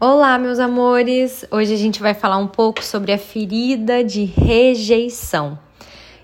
Olá, 0.00 0.38
meus 0.38 0.60
amores! 0.60 1.44
Hoje 1.50 1.74
a 1.74 1.76
gente 1.76 2.00
vai 2.00 2.14
falar 2.14 2.38
um 2.38 2.46
pouco 2.46 2.84
sobre 2.84 3.10
a 3.10 3.18
ferida 3.18 4.04
de 4.04 4.22
rejeição 4.22 5.58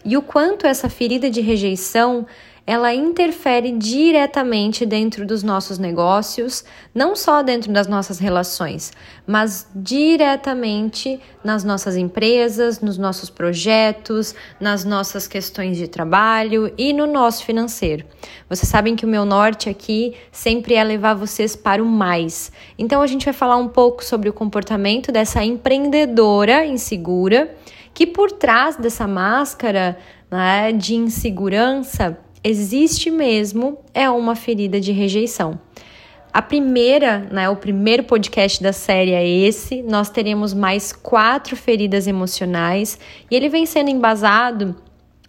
e 0.04 0.16
o 0.16 0.22
quanto 0.22 0.64
essa 0.64 0.88
ferida 0.88 1.28
de 1.28 1.40
rejeição 1.40 2.24
ela 2.66 2.94
interfere 2.94 3.72
diretamente 3.72 4.86
dentro 4.86 5.26
dos 5.26 5.42
nossos 5.42 5.78
negócios, 5.78 6.64
não 6.94 7.14
só 7.14 7.42
dentro 7.42 7.70
das 7.70 7.86
nossas 7.86 8.18
relações, 8.18 8.90
mas 9.26 9.68
diretamente 9.74 11.20
nas 11.44 11.62
nossas 11.62 11.94
empresas, 11.94 12.80
nos 12.80 12.96
nossos 12.96 13.28
projetos, 13.28 14.34
nas 14.58 14.82
nossas 14.82 15.26
questões 15.26 15.76
de 15.76 15.88
trabalho 15.88 16.72
e 16.78 16.94
no 16.94 17.06
nosso 17.06 17.44
financeiro. 17.44 18.06
Vocês 18.48 18.68
sabem 18.68 18.96
que 18.96 19.04
o 19.04 19.08
meu 19.08 19.26
norte 19.26 19.68
aqui 19.68 20.14
sempre 20.32 20.74
é 20.74 20.82
levar 20.82 21.12
vocês 21.12 21.54
para 21.54 21.82
o 21.82 21.86
mais. 21.86 22.50
Então 22.78 23.02
a 23.02 23.06
gente 23.06 23.26
vai 23.26 23.34
falar 23.34 23.56
um 23.56 23.68
pouco 23.68 24.02
sobre 24.02 24.30
o 24.30 24.32
comportamento 24.32 25.12
dessa 25.12 25.44
empreendedora 25.44 26.64
insegura 26.64 27.54
que 27.92 28.06
por 28.06 28.32
trás 28.32 28.76
dessa 28.76 29.06
máscara 29.06 29.96
né, 30.30 30.72
de 30.72 30.96
insegurança 30.96 32.18
existe 32.44 33.10
mesmo 33.10 33.78
é 33.94 34.08
uma 34.10 34.36
ferida 34.36 34.78
de 34.78 34.92
rejeição. 34.92 35.58
A 36.30 36.42
primeira, 36.42 37.20
né, 37.30 37.48
o 37.48 37.56
primeiro 37.56 38.02
podcast 38.02 38.62
da 38.62 38.72
série 38.72 39.12
é 39.12 39.26
esse. 39.26 39.82
Nós 39.82 40.10
teremos 40.10 40.52
mais 40.52 40.92
quatro 40.92 41.56
feridas 41.56 42.06
emocionais 42.06 42.98
e 43.30 43.34
ele 43.34 43.48
vem 43.48 43.64
sendo 43.64 43.88
embasado 43.88 44.76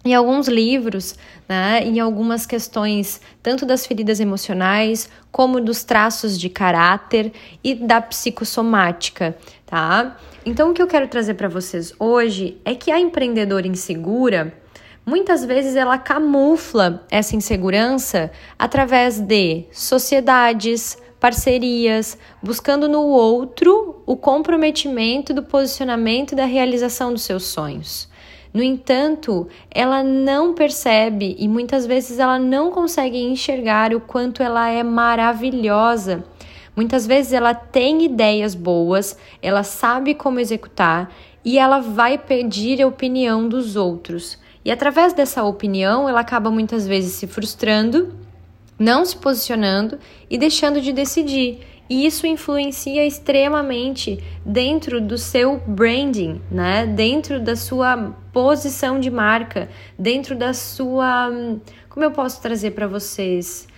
em 0.04 0.14
alguns 0.14 0.46
livros, 0.46 1.16
né, 1.48 1.82
em 1.84 1.98
algumas 1.98 2.44
questões, 2.44 3.20
tanto 3.42 3.64
das 3.64 3.86
feridas 3.86 4.20
emocionais, 4.20 5.08
como 5.32 5.60
dos 5.60 5.84
traços 5.84 6.38
de 6.38 6.48
caráter 6.48 7.32
e 7.62 7.74
da 7.74 8.00
psicossomática, 8.00 9.36
tá? 9.64 10.16
Então, 10.44 10.70
o 10.70 10.74
que 10.74 10.80
eu 10.80 10.86
quero 10.86 11.08
trazer 11.08 11.34
para 11.34 11.48
vocês 11.48 11.92
hoje 11.98 12.56
é 12.64 12.74
que 12.74 12.90
a 12.90 13.00
empreendedora 13.00 13.66
insegura 13.66 14.54
Muitas 15.08 15.44
vezes 15.44 15.76
ela 15.76 15.98
camufla 15.98 17.06
essa 17.08 17.36
insegurança 17.36 18.28
através 18.58 19.20
de 19.20 19.62
sociedades, 19.70 20.98
parcerias, 21.20 22.18
buscando 22.42 22.88
no 22.88 23.02
outro 23.02 24.02
o 24.04 24.16
comprometimento 24.16 25.32
do 25.32 25.44
posicionamento 25.44 26.32
e 26.32 26.34
da 26.34 26.44
realização 26.44 27.12
dos 27.12 27.22
seus 27.22 27.44
sonhos. 27.44 28.08
No 28.52 28.64
entanto, 28.64 29.46
ela 29.70 30.02
não 30.02 30.52
percebe 30.52 31.36
e 31.38 31.46
muitas 31.46 31.86
vezes 31.86 32.18
ela 32.18 32.36
não 32.36 32.72
consegue 32.72 33.16
enxergar 33.16 33.94
o 33.94 34.00
quanto 34.00 34.42
ela 34.42 34.68
é 34.68 34.82
maravilhosa. 34.82 36.24
Muitas 36.74 37.06
vezes 37.06 37.32
ela 37.32 37.54
tem 37.54 38.04
ideias 38.04 38.56
boas, 38.56 39.16
ela 39.40 39.62
sabe 39.62 40.16
como 40.16 40.40
executar 40.40 41.14
e 41.44 41.60
ela 41.60 41.78
vai 41.78 42.18
pedir 42.18 42.82
a 42.82 42.88
opinião 42.88 43.48
dos 43.48 43.76
outros. 43.76 44.44
E 44.66 44.70
através 44.72 45.12
dessa 45.12 45.44
opinião, 45.44 46.08
ela 46.08 46.18
acaba 46.18 46.50
muitas 46.50 46.88
vezes 46.88 47.12
se 47.12 47.28
frustrando, 47.28 48.12
não 48.76 49.04
se 49.04 49.16
posicionando 49.16 49.96
e 50.28 50.36
deixando 50.36 50.80
de 50.80 50.92
decidir. 50.92 51.60
E 51.88 52.04
isso 52.04 52.26
influencia 52.26 53.06
extremamente 53.06 54.18
dentro 54.44 55.00
do 55.00 55.16
seu 55.16 55.58
branding, 55.68 56.42
né? 56.50 56.84
Dentro 56.84 57.38
da 57.38 57.54
sua 57.54 58.12
posição 58.32 58.98
de 58.98 59.08
marca, 59.08 59.68
dentro 59.96 60.34
da 60.34 60.52
sua, 60.52 61.30
como 61.88 62.04
eu 62.04 62.10
posso 62.10 62.42
trazer 62.42 62.72
para 62.72 62.88
vocês? 62.88 63.68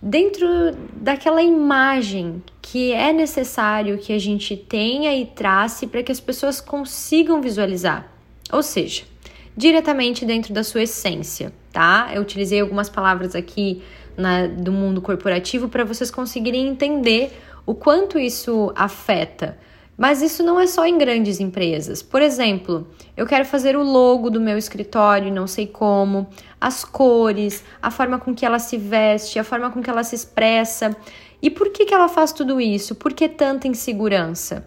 Dentro 0.00 0.46
daquela 0.94 1.42
imagem 1.42 2.40
que 2.62 2.92
é 2.92 3.12
necessário 3.12 3.98
que 3.98 4.12
a 4.12 4.18
gente 4.20 4.56
tenha 4.56 5.12
e 5.12 5.26
trace 5.26 5.88
para 5.88 6.04
que 6.04 6.12
as 6.12 6.20
pessoas 6.20 6.60
consigam 6.60 7.40
visualizar. 7.40 8.08
Ou 8.52 8.62
seja, 8.62 9.10
diretamente 9.56 10.24
dentro 10.24 10.52
da 10.54 10.64
sua 10.64 10.82
essência, 10.82 11.52
tá? 11.72 12.10
Eu 12.14 12.22
utilizei 12.22 12.60
algumas 12.60 12.88
palavras 12.88 13.34
aqui 13.34 13.82
na, 14.16 14.46
do 14.46 14.72
mundo 14.72 15.00
corporativo 15.00 15.68
para 15.68 15.84
vocês 15.84 16.10
conseguirem 16.10 16.68
entender 16.68 17.32
o 17.66 17.74
quanto 17.74 18.18
isso 18.18 18.72
afeta. 18.74 19.58
Mas 19.96 20.22
isso 20.22 20.42
não 20.42 20.58
é 20.58 20.66
só 20.66 20.86
em 20.86 20.96
grandes 20.96 21.40
empresas. 21.40 22.02
Por 22.02 22.22
exemplo, 22.22 22.88
eu 23.14 23.26
quero 23.26 23.44
fazer 23.44 23.76
o 23.76 23.82
logo 23.82 24.30
do 24.30 24.40
meu 24.40 24.56
escritório, 24.56 25.30
não 25.30 25.46
sei 25.46 25.66
como, 25.66 26.26
as 26.58 26.86
cores, 26.86 27.62
a 27.82 27.90
forma 27.90 28.18
com 28.18 28.34
que 28.34 28.46
ela 28.46 28.58
se 28.58 28.78
veste, 28.78 29.38
a 29.38 29.44
forma 29.44 29.70
com 29.70 29.82
que 29.82 29.90
ela 29.90 30.02
se 30.02 30.14
expressa. 30.14 30.96
E 31.42 31.50
por 31.50 31.70
que, 31.70 31.84
que 31.84 31.92
ela 31.92 32.08
faz 32.08 32.32
tudo 32.32 32.58
isso? 32.58 32.94
Por 32.94 33.12
que 33.12 33.28
tanta 33.28 33.68
insegurança? 33.68 34.66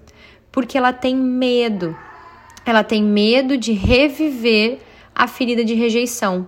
Porque 0.51 0.77
ela 0.77 0.94
tem 0.94 1.15
medo 1.15 1.97
ela 2.66 2.84
tem 2.84 3.03
medo 3.03 3.57
de 3.57 3.74
reviver 3.74 4.79
a 5.13 5.28
ferida 5.28 5.63
de 5.63 5.74
rejeição. 5.74 6.47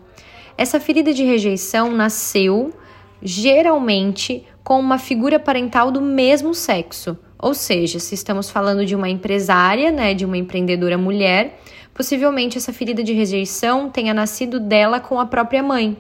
Essa 0.58 0.80
ferida 0.80 1.14
de 1.14 1.24
rejeição 1.24 1.92
nasceu 1.92 2.74
geralmente 3.22 4.46
com 4.64 4.80
uma 4.80 4.98
figura 4.98 5.40
parental 5.40 5.92
do 5.92 6.02
mesmo 6.02 6.54
sexo. 6.54 7.18
Ou 7.38 7.54
seja, 7.54 8.00
se 8.00 8.16
estamos 8.16 8.50
falando 8.50 8.86
de 8.86 8.96
uma 8.96 9.10
empresária, 9.10 9.92
né, 9.92 10.14
de 10.14 10.26
uma 10.26 10.38
empreendedora 10.38 10.98
mulher, 10.98 11.60
possivelmente 11.94 12.58
essa 12.58 12.74
ferida 12.74 13.04
de 13.04 13.14
rejeição 13.14 13.90
tenha 13.90 14.14
nascido 14.14 14.60
dela 14.60 15.00
com 15.00 15.20
a 15.20 15.26
própria 15.26 15.62
mãe, 15.62 15.98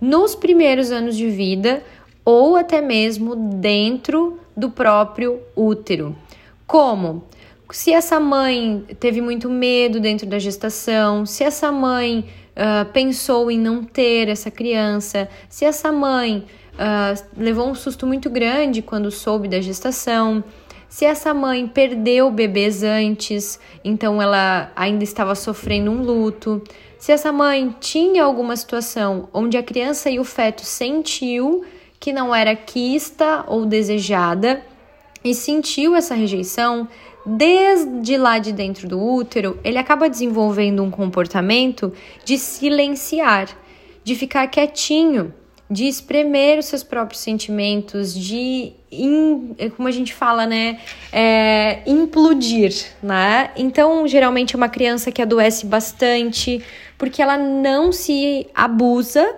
nos 0.00 0.34
primeiros 0.34 0.90
anos 0.90 1.16
de 1.16 1.28
vida 1.28 1.82
ou 2.24 2.56
até 2.56 2.80
mesmo 2.80 3.34
dentro 3.36 4.38
do 4.56 4.70
próprio 4.70 5.40
útero. 5.56 6.16
Como? 6.66 7.24
Se 7.72 7.90
essa 7.90 8.20
mãe 8.20 8.84
teve 9.00 9.20
muito 9.20 9.48
medo 9.48 9.98
dentro 9.98 10.26
da 10.26 10.38
gestação, 10.38 11.24
se 11.24 11.42
essa 11.42 11.72
mãe 11.72 12.28
uh, 12.50 12.84
pensou 12.92 13.50
em 13.50 13.58
não 13.58 13.82
ter 13.82 14.28
essa 14.28 14.50
criança, 14.50 15.28
se 15.48 15.64
essa 15.64 15.90
mãe 15.90 16.44
uh, 16.74 17.24
levou 17.34 17.66
um 17.68 17.74
susto 17.74 18.06
muito 18.06 18.28
grande 18.28 18.82
quando 18.82 19.10
soube 19.10 19.48
da 19.48 19.60
gestação, 19.60 20.44
se 20.86 21.06
essa 21.06 21.32
mãe 21.32 21.66
perdeu 21.66 22.30
bebês 22.30 22.82
antes, 22.82 23.58
então 23.82 24.20
ela 24.20 24.70
ainda 24.76 25.02
estava 25.02 25.34
sofrendo 25.34 25.90
um 25.90 26.02
luto, 26.02 26.62
se 26.98 27.10
essa 27.10 27.32
mãe 27.32 27.74
tinha 27.80 28.22
alguma 28.22 28.54
situação 28.54 29.30
onde 29.32 29.56
a 29.56 29.62
criança 29.62 30.10
e 30.10 30.20
o 30.20 30.24
feto 30.24 30.62
sentiu 30.62 31.64
que 31.98 32.12
não 32.12 32.34
era 32.34 32.54
quista 32.54 33.44
ou 33.48 33.64
desejada 33.64 34.62
e 35.24 35.34
sentiu 35.34 35.94
essa 35.94 36.14
rejeição, 36.14 36.88
desde 37.24 38.16
lá 38.16 38.38
de 38.38 38.52
dentro 38.52 38.88
do 38.88 39.00
útero, 39.00 39.58
ele 39.62 39.78
acaba 39.78 40.08
desenvolvendo 40.08 40.82
um 40.82 40.90
comportamento 40.90 41.92
de 42.24 42.36
silenciar, 42.38 43.48
de 44.04 44.14
ficar 44.14 44.46
quietinho, 44.48 45.32
de 45.72 45.86
espremer 45.86 46.58
os 46.58 46.66
seus 46.66 46.82
próprios 46.82 47.20
sentimentos, 47.22 48.14
de, 48.14 48.74
in, 48.90 49.54
como 49.74 49.88
a 49.88 49.90
gente 49.90 50.12
fala, 50.12 50.44
né, 50.44 50.78
é, 51.10 51.80
implodir, 51.86 52.74
né? 53.02 53.50
Então, 53.56 54.06
geralmente 54.06 54.54
é 54.54 54.56
uma 54.58 54.68
criança 54.68 55.10
que 55.10 55.22
adoece 55.22 55.64
bastante, 55.64 56.62
porque 56.98 57.22
ela 57.22 57.38
não 57.38 57.90
se 57.90 58.46
abusa, 58.54 59.34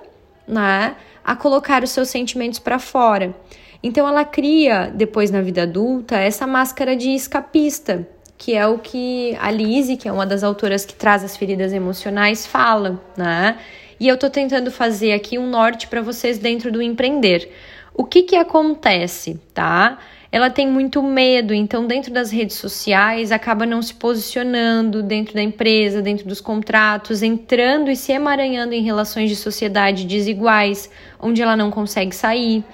né, 0.47 0.97
a 1.25 1.35
colocar 1.35 1.83
os 1.83 1.91
seus 1.91 2.09
sentimentos 2.09 2.59
para 2.59 2.79
fora. 2.79 3.35
Então 3.83 4.07
ela 4.07 4.25
cria, 4.25 4.91
depois 4.95 5.31
na 5.31 5.41
vida 5.41 5.63
adulta, 5.63 6.17
essa 6.17 6.47
máscara 6.47 6.95
de 6.95 7.11
escapista, 7.11 8.07
que 8.37 8.55
é 8.55 8.67
o 8.67 8.79
que 8.79 9.37
a 9.41 9.51
Lise, 9.51 9.97
que 9.97 10.09
é 10.09 10.13
uma 10.13 10.27
das 10.27 10.43
autoras 10.43 10.85
que 10.85 10.95
traz 10.95 11.25
as 11.25 11.37
feridas 11.37 11.73
emocionais, 11.73 12.47
fala, 12.47 13.01
né? 13.17 13.59
E 13.99 14.09
eu 14.09 14.19
tô 14.19 14.29
tentando 14.29 14.71
fazer 14.71 15.13
aqui 15.13 15.39
um 15.39 15.49
norte 15.49 15.87
para 15.87 16.03
vocês 16.03 16.39
dentro 16.39 16.71
do 16.73 16.83
empreender. 16.83 17.49
O 17.97 18.05
que 18.05 18.23
que 18.23 18.35
acontece, 18.35 19.41
tá? 19.55 19.99
Ela 20.33 20.51
tem 20.51 20.67
muito 20.67 21.01
medo, 21.01 21.55
então 21.55 21.87
dentro 21.87 22.13
das 22.13 22.33
redes 22.33 22.57
sociais 22.57 23.31
acaba 23.31 23.65
não 23.65 23.81
se 23.81 23.95
posicionando 23.95 25.01
dentro 25.01 25.33
da 25.33 25.41
empresa, 25.41 26.03
dentro 26.03 26.27
dos 26.27 26.41
contratos, 26.41 27.23
entrando 27.23 27.89
e 27.89 27.95
se 27.95 28.11
emaranhando 28.11 28.75
em 28.75 28.83
relações 28.83 29.31
de 29.31 29.37
sociedade 29.37 30.05
desiguais, 30.07 30.91
onde 31.21 31.41
ela 31.41 31.57
não 31.57 31.71
consegue 31.71 32.17
sair. 32.17 32.65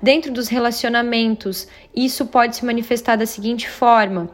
Dentro 0.00 0.32
dos 0.32 0.46
relacionamentos, 0.46 1.66
isso 1.92 2.24
pode 2.26 2.54
se 2.54 2.64
manifestar 2.64 3.16
da 3.16 3.26
seguinte 3.26 3.68
forma: 3.68 4.30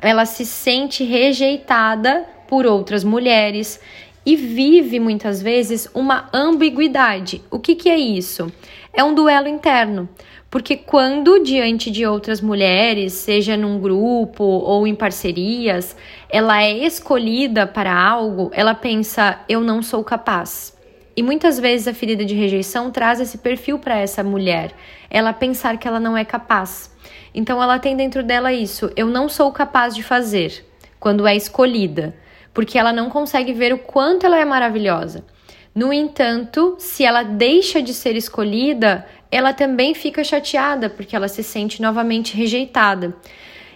ela 0.00 0.24
se 0.24 0.46
sente 0.46 1.02
rejeitada 1.02 2.24
por 2.46 2.66
outras 2.66 3.02
mulheres 3.02 3.80
e 4.24 4.36
vive 4.36 5.00
muitas 5.00 5.42
vezes 5.42 5.88
uma 5.92 6.28
ambiguidade. 6.32 7.42
O 7.50 7.58
que, 7.58 7.74
que 7.74 7.88
é 7.88 7.98
isso? 7.98 8.52
É 8.94 9.02
um 9.02 9.14
duelo 9.14 9.48
interno. 9.48 10.08
Porque 10.50 10.76
quando 10.76 11.42
diante 11.42 11.90
de 11.90 12.04
outras 12.04 12.42
mulheres, 12.42 13.14
seja 13.14 13.56
num 13.56 13.80
grupo 13.80 14.44
ou 14.44 14.86
em 14.86 14.94
parcerias, 14.94 15.96
ela 16.28 16.62
é 16.62 16.70
escolhida 16.84 17.66
para 17.66 17.98
algo, 17.98 18.50
ela 18.52 18.74
pensa: 18.74 19.40
eu 19.48 19.62
não 19.62 19.82
sou 19.82 20.04
capaz 20.04 20.76
E 21.16 21.22
muitas 21.22 21.58
vezes 21.58 21.88
a 21.88 21.94
ferida 21.94 22.22
de 22.22 22.34
rejeição 22.34 22.90
traz 22.90 23.18
esse 23.18 23.38
perfil 23.38 23.78
para 23.78 23.96
essa 23.96 24.22
mulher, 24.22 24.74
ela 25.08 25.32
pensar 25.32 25.78
que 25.78 25.88
ela 25.88 25.98
não 25.98 26.14
é 26.18 26.24
capaz. 26.24 26.94
Então 27.34 27.62
ela 27.62 27.78
tem 27.78 27.96
dentro 27.96 28.22
dela 28.22 28.52
isso, 28.52 28.92
eu 28.94 29.06
não 29.06 29.30
sou 29.30 29.50
capaz 29.52 29.94
de 29.94 30.02
fazer, 30.02 30.66
quando 31.00 31.26
é 31.26 31.34
escolhida, 31.34 32.14
porque 32.52 32.78
ela 32.78 32.92
não 32.92 33.08
consegue 33.08 33.54
ver 33.54 33.72
o 33.72 33.78
quanto 33.78 34.26
ela 34.26 34.38
é 34.38 34.44
maravilhosa. 34.44 35.24
No 35.74 35.92
entanto, 35.92 36.76
se 36.78 37.04
ela 37.04 37.22
deixa 37.22 37.80
de 37.80 37.94
ser 37.94 38.14
escolhida, 38.14 39.06
ela 39.30 39.54
também 39.54 39.94
fica 39.94 40.22
chateada 40.22 40.90
porque 40.90 41.16
ela 41.16 41.28
se 41.28 41.42
sente 41.42 41.80
novamente 41.80 42.36
rejeitada. 42.36 43.16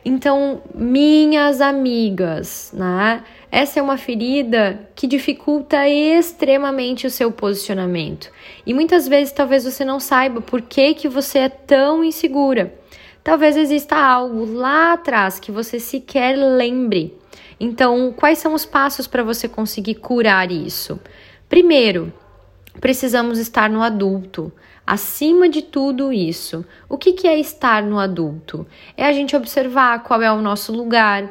Então, 0.05 0.63
minhas 0.73 1.61
amigas, 1.61 2.71
né? 2.73 3.25
Essa 3.51 3.81
é 3.81 3.83
uma 3.83 3.97
ferida 3.97 4.89
que 4.95 5.07
dificulta 5.07 5.89
extremamente 5.89 7.07
o 7.07 7.11
seu 7.11 7.33
posicionamento. 7.33 8.31
E 8.65 8.75
muitas 8.75 9.09
vezes 9.09 9.33
talvez 9.33 9.65
você 9.65 9.85
não 9.85 9.99
saiba 9.99 10.41
por 10.41 10.63
que, 10.63 10.95
que 10.95 11.09
você 11.09 11.41
é 11.41 11.49
tão 11.49 12.05
insegura. 12.05 12.75
Talvez 13.25 13.57
exista 13.57 13.97
algo 13.97 14.45
lá 14.45 14.93
atrás 14.93 15.41
que 15.41 15.51
você 15.51 15.81
sequer 15.81 16.37
lembre. 16.37 17.19
Então, 17.59 18.15
quais 18.17 18.39
são 18.39 18.55
os 18.55 18.65
passos 18.65 19.07
para 19.07 19.25
você 19.25 19.49
conseguir 19.49 19.97
curar 19.97 20.53
isso? 20.53 21.01
Primeiro, 21.49 22.13
precisamos 22.81 23.39
estar 23.39 23.71
no 23.71 23.83
adulto. 23.83 24.53
Acima 24.87 25.49
de 25.49 25.63
tudo 25.63 26.13
isso, 26.13 26.65
o 26.89 26.97
que, 26.97 27.13
que 27.13 27.27
é 27.27 27.39
estar 27.39 27.83
no 27.83 27.99
adulto? 27.99 28.67
É 28.97 29.05
a 29.05 29.13
gente 29.13 29.35
observar 29.35 30.03
qual 30.05 30.23
é 30.23 30.31
o 30.31 30.41
nosso 30.41 30.73
lugar, 30.73 31.29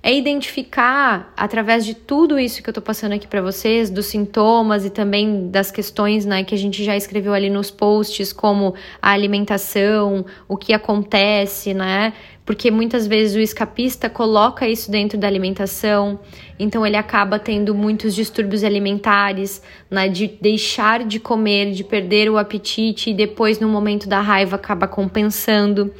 é 0.00 0.14
identificar 0.14 1.32
através 1.36 1.84
de 1.84 1.92
tudo 1.92 2.38
isso 2.38 2.62
que 2.62 2.70
eu 2.70 2.74
tô 2.74 2.80
passando 2.80 3.12
aqui 3.12 3.26
para 3.26 3.42
vocês, 3.42 3.90
dos 3.90 4.06
sintomas 4.06 4.84
e 4.84 4.90
também 4.90 5.50
das 5.50 5.72
questões, 5.72 6.24
né, 6.24 6.44
que 6.44 6.54
a 6.54 6.58
gente 6.58 6.84
já 6.84 6.96
escreveu 6.96 7.34
ali 7.34 7.50
nos 7.50 7.70
posts, 7.70 8.32
como 8.32 8.74
a 9.02 9.10
alimentação, 9.10 10.24
o 10.46 10.56
que 10.56 10.72
acontece, 10.72 11.74
né? 11.74 12.12
Porque 12.46 12.70
muitas 12.70 13.06
vezes 13.06 13.36
o 13.36 13.40
escapista 13.40 14.08
coloca 14.08 14.66
isso 14.66 14.90
dentro 14.90 15.18
da 15.18 15.26
alimentação, 15.26 16.18
então 16.58 16.86
ele 16.86 16.96
acaba 16.96 17.38
tendo 17.38 17.74
muitos 17.74 18.14
distúrbios 18.14 18.62
alimentares, 18.62 19.60
né, 19.90 20.08
de 20.08 20.28
deixar 20.40 21.04
de 21.04 21.18
comer, 21.18 21.72
de 21.72 21.82
perder 21.82 22.30
o 22.30 22.38
apetite 22.38 23.10
e 23.10 23.14
depois 23.14 23.58
no 23.58 23.68
momento 23.68 24.08
da 24.08 24.20
raiva 24.20 24.56
acaba 24.56 24.86
compensando. 24.86 25.92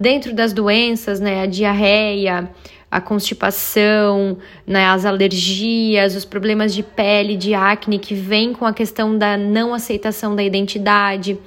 Dentro 0.00 0.34
das 0.34 0.52
doenças, 0.52 1.20
né, 1.20 1.42
a 1.42 1.46
diarreia, 1.46 2.50
a 2.92 3.00
constipação, 3.00 4.36
né, 4.66 4.84
as 4.84 5.06
alergias, 5.06 6.14
os 6.14 6.26
problemas 6.26 6.74
de 6.74 6.82
pele, 6.82 7.38
de 7.38 7.54
acne 7.54 7.98
que 7.98 8.14
vem 8.14 8.52
com 8.52 8.66
a 8.66 8.72
questão 8.74 9.16
da 9.16 9.34
não 9.34 9.72
aceitação 9.72 10.36
da 10.36 10.42
identidade. 10.42 11.38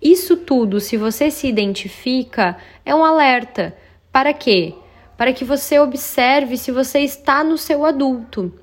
Isso 0.00 0.36
tudo, 0.36 0.78
se 0.78 0.96
você 0.96 1.28
se 1.28 1.48
identifica, 1.48 2.56
é 2.86 2.94
um 2.94 3.04
alerta. 3.04 3.76
Para 4.12 4.32
quê? 4.32 4.74
Para 5.16 5.32
que 5.32 5.44
você 5.44 5.80
observe 5.80 6.56
se 6.56 6.70
você 6.70 7.00
está 7.00 7.42
no 7.42 7.58
seu 7.58 7.84
adulto. 7.84 8.54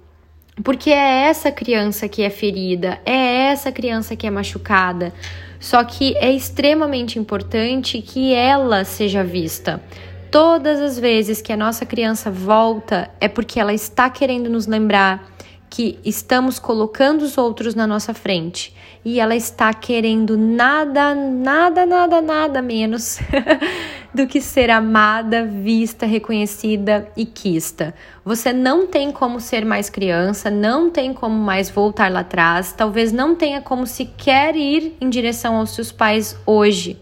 Porque 0.63 0.91
é 0.91 1.25
essa 1.27 1.51
criança 1.51 2.07
que 2.07 2.21
é 2.21 2.29
ferida, 2.29 3.01
é 3.05 3.47
essa 3.51 3.69
criança 3.69 4.15
que 4.15 4.25
é 4.25 4.31
machucada. 4.31 5.11
Só 5.59 5.83
que 5.83 6.15
é 6.15 6.31
extremamente 6.31 7.19
importante 7.19 8.01
que 8.01 8.33
ela 8.33 8.85
seja 8.85 9.25
vista. 9.25 9.83
Todas 10.31 10.79
as 10.79 10.99
vezes 10.99 11.41
que 11.41 11.51
a 11.51 11.57
nossa 11.57 11.85
criança 11.85 12.29
volta, 12.29 13.09
é 13.19 13.27
porque 13.27 13.59
ela 13.59 13.73
está 13.73 14.09
querendo 14.09 14.49
nos 14.49 14.67
lembrar 14.67 15.27
que 15.69 15.99
estamos 16.03 16.57
colocando 16.57 17.21
os 17.21 17.37
outros 17.37 17.75
na 17.75 17.85
nossa 17.85 18.13
frente 18.13 18.75
e 19.05 19.19
ela 19.19 19.35
está 19.35 19.73
querendo 19.73 20.37
nada, 20.37 21.13
nada, 21.13 21.85
nada, 21.85 22.21
nada 22.21 22.61
menos 22.61 23.19
do 24.13 24.27
que 24.27 24.41
ser 24.41 24.69
amada, 24.69 25.45
vista, 25.45 26.05
reconhecida 26.05 27.07
e 27.15 27.25
quista. 27.25 27.93
Você 28.25 28.51
não 28.51 28.87
tem 28.87 29.11
como 29.11 29.39
ser 29.39 29.63
mais 29.63 29.89
criança, 29.89 30.49
não 30.49 30.89
tem 30.89 31.13
como 31.13 31.35
mais 31.35 31.69
voltar 31.69 32.11
lá 32.11 32.21
atrás, 32.21 32.73
talvez 32.73 33.11
não 33.11 33.35
tenha 33.35 33.61
como 33.61 33.85
sequer 33.85 34.55
ir 34.55 34.97
em 34.99 35.09
direção 35.09 35.55
aos 35.55 35.71
seus 35.71 35.91
pais 35.91 36.35
hoje. 36.45 36.99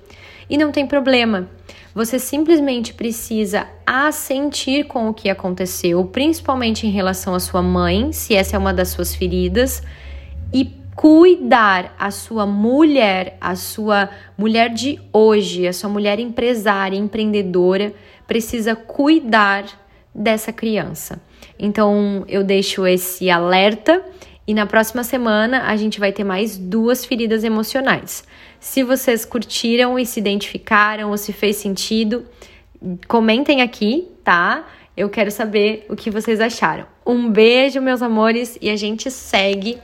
E 0.49 0.57
não 0.57 0.71
tem 0.71 0.88
problema. 0.88 1.49
Você 1.94 2.19
simplesmente 2.19 2.94
precisa 2.94 3.67
assentir 3.85 4.85
com 4.85 5.09
o 5.09 5.13
que 5.13 5.29
aconteceu, 5.29 6.05
principalmente 6.05 6.85
em 6.85 6.91
relação 6.91 7.33
à 7.33 7.39
sua 7.39 7.61
mãe, 7.61 8.11
se 8.11 8.35
essa 8.35 8.55
é 8.55 8.59
uma 8.59 8.73
das 8.73 8.89
suas 8.89 9.15
feridas, 9.15 9.81
e 10.53 10.71
cuidar 10.95 11.95
a 11.99 12.09
sua 12.09 12.45
mulher, 12.45 13.38
a 13.39 13.55
sua 13.55 14.09
mulher 14.38 14.73
de 14.73 14.99
hoje, 15.13 15.67
a 15.67 15.73
sua 15.73 15.89
mulher 15.89 16.19
empresária, 16.19 16.97
empreendedora, 16.97 17.93
precisa 18.25 18.75
cuidar 18.75 19.65
dessa 20.13 20.51
criança. 20.51 21.21
Então 21.59 22.25
eu 22.27 22.43
deixo 22.43 22.85
esse 22.88 23.29
alerta 23.29 24.03
e 24.47 24.53
na 24.53 24.65
próxima 24.65 25.03
semana 25.03 25.63
a 25.63 25.75
gente 25.75 25.99
vai 25.99 26.13
ter 26.13 26.23
mais 26.23 26.57
duas 26.57 27.03
feridas 27.03 27.44
emocionais. 27.44 28.23
Se 28.59 28.81
vocês 28.81 29.25
curtiram 29.25 29.99
e 29.99 30.05
se 30.05 30.19
identificaram 30.19 31.09
ou 31.09 31.17
se 31.17 31.33
fez 31.33 31.57
sentido, 31.57 32.25
comentem 33.07 33.61
aqui, 33.61 34.07
tá? 34.23 34.65
Eu 34.95 35.09
quero 35.09 35.29
saber 35.29 35.85
o 35.89 35.95
que 35.95 36.09
vocês 36.09 36.39
acharam. 36.39 36.85
Um 37.05 37.29
beijo, 37.29 37.81
meus 37.81 38.01
amores, 38.01 38.57
e 38.61 38.69
a 38.69 38.75
gente 38.75 39.11
segue 39.11 39.77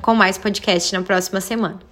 com 0.00 0.14
mais 0.14 0.38
podcast 0.38 0.94
na 0.94 1.02
próxima 1.02 1.40
semana. 1.40 1.80